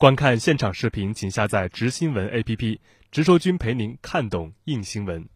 [0.00, 2.78] 观看现场视频，请下载直新闻 APP，
[3.12, 5.26] 直说君陪您看懂硬新闻。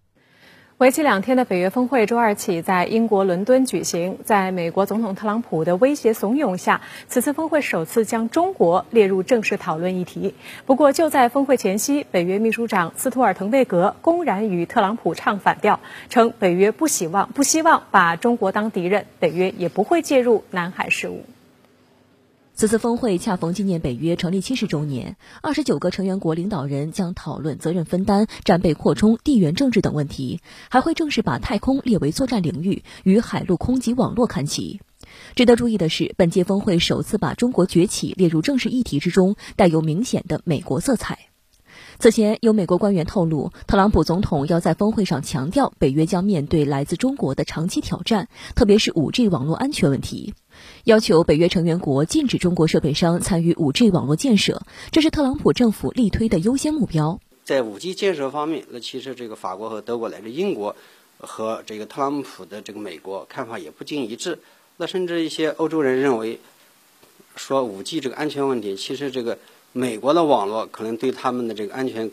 [0.78, 4.20] 为期两天的北约峰会周二起在英国伦敦举行。
[4.24, 10.34] 在美国总统特朗普的威胁怂恿下，此次峰会首次将中国列入正式讨论议题。
[10.64, 15.78] 不过，就在峰会前夕，北约秘书长斯图尔滕贝格公然与特朗普唱反调，
[16.08, 21.26] 称北约不希望不希望把中国当敌人，北约也不会介入南海事务。
[22.56, 34.80] 此次峰会恰逢纪念北约成立七十周年，二十九个成员国领导人将讨论责任分担、战备扩充、地缘政治等问题，还会正式把太空列为作战领域，与海陆空及网络看齐。
[35.34, 41.18] 值得注意的是，本届峰会首次把中国崛起列入正式议题之中，带有明显的美国色彩。
[41.98, 50.34] 此前，有美国官员透露，特朗普总统要在峰会上强调，北约将面对来自中国的长期挑战，特别是 5G 网络安全问题。
[50.84, 57.20] 要求北约成员国禁止中国设备商参与 5G 网络建设，这是特朗普政府力推的优先目标。
[57.44, 60.76] 在 5G 建设方面，那其实这个法国和德国乃至英国
[61.18, 64.38] 和这个特朗普的这个美国看法也不尽一致。
[64.76, 66.40] 那甚至一些欧洲人认为，
[67.36, 69.38] 说 5G 这个安全问题，其实这个
[69.72, 72.10] 美国的网络可能对他们的这个安全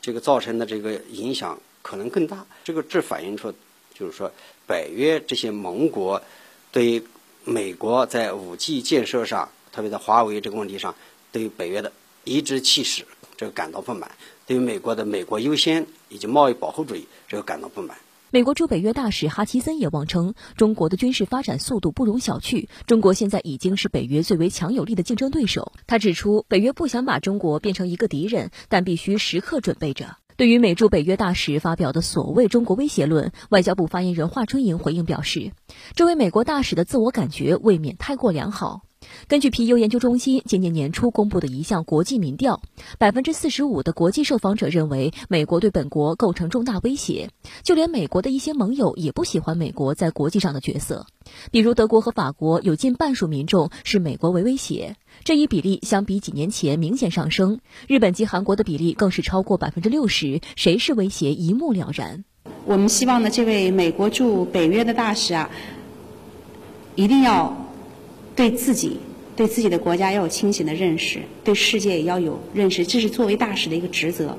[0.00, 2.46] 这个造成的这个影响可能更大。
[2.64, 3.52] 这个这反映出
[3.92, 4.30] 就是说，
[4.66, 6.22] 北约这些盟国
[6.70, 7.02] 对
[7.44, 10.94] 美国在五 G 建设上，特别在华为这个问题上，
[11.32, 11.92] 对北约的
[12.24, 13.04] 颐指气势
[13.36, 14.08] 这个感到不满；
[14.46, 17.96] 对于美国的美国优先以及贸易保护主义这个感到不满。
[18.30, 25.72] 美国驻北约大使哈奇森也妄称，中国的军事发展速度不容小觑，中国现在已经是北约最为强有力的竞争对手。
[25.86, 30.16] 他指出，北约不想把中国变成一个敌人，但必须时刻准备着。
[30.42, 35.52] 对于美驻北约大使发表的所谓“中国威胁论”，外交部发言人华春莹回应表示，
[35.94, 38.80] 这位美国大使的自我感觉未免太过良好。
[39.28, 42.60] 根据皮尤研究中心今年年初公布的一项国际民调，
[42.98, 47.30] 百分之四十五的国际受访者认为美国对本国构成重大威胁，
[47.62, 51.06] 就连美国的一些盟友也不喜欢美国在国际上的角色。
[51.50, 57.60] 比如德国和法国有近半数民众视美国为威胁，这一比例相比几年前明显上升。
[57.86, 62.24] 日本及韩国的比例更是超过百分之六十，谁是威胁一目了然。
[62.64, 65.48] 我们希望呢，这位美国驻北约的大使啊，
[66.96, 67.61] 一定要。
[68.34, 68.98] 对自己、
[69.36, 74.36] 对自己的国家要有清醒的认识，对世界也要有认识，这是作为大使的一个职责。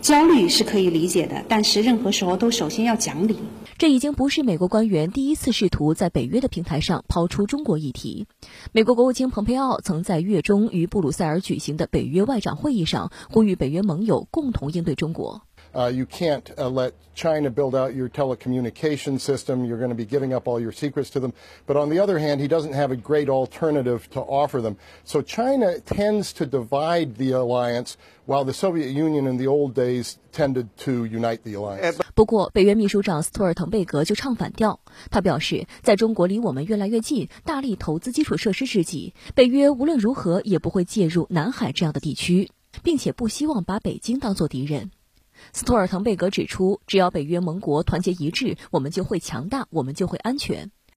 [0.00, 3.36] 焦虑是可以理解的，但是任何时候都首先要讲理。
[3.76, 8.26] 这已经不是美国官员第一次试图在北约的平台上抛出中国议题。
[8.72, 15.42] 美国国务卿蓬佩奥曾在月中于布鲁塞尔举行的北约外长会议上呼吁北约盟友共同应对中国。
[15.75, 19.63] Uh, you can't uh, let China build out your telecommunication system.
[19.63, 21.31] You're going to be giving up all your secrets to them.
[21.65, 24.75] But on the other hand, he doesn't have a great alternative to offer them.
[25.05, 27.95] So China tends to divide the alliance,
[28.25, 32.01] while the Soviet Union in the old days tended to unite the alliance.
[32.15, 34.81] 不过，北约秘书长斯托尔滕贝格就唱反调。
[35.09, 42.51] 他表示，在中国离我们越来越近、大力投资基础设施之际，北约无论如何也不会介入南海这样的地区，
[42.83, 44.91] 并且不希望把北京当作敌人。
[45.52, 50.70] 斯托尔滕贝格指出，只要北约盟国团结一致，我们就会强大，我们就会安全。